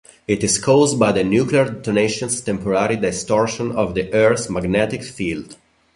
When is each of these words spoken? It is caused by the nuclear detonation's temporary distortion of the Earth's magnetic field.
It 0.27 0.43
is 0.43 0.57
caused 0.57 0.97
by 0.97 1.11
the 1.11 1.23
nuclear 1.23 1.65
detonation's 1.69 2.41
temporary 2.41 2.95
distortion 2.95 3.71
of 3.73 3.93
the 3.93 4.11
Earth's 4.11 4.49
magnetic 4.49 5.03
field. 5.03 5.57